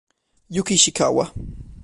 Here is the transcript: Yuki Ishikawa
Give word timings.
Yuki 0.53 0.73
Ishikawa 0.75 1.25